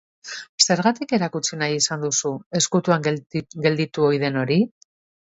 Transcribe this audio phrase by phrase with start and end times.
[0.63, 4.63] Zergatik erakutsi nahi izan duzu ezkutuan gelditu ohi den hori?